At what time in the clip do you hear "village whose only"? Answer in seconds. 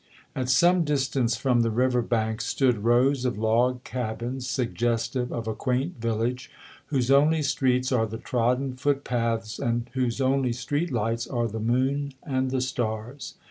6.01-7.43